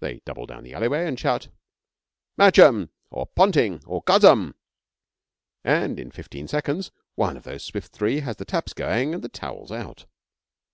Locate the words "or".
3.08-3.24, 3.86-4.02